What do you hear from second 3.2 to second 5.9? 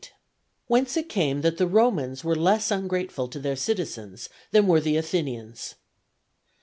to their Citizens than were the Athenians.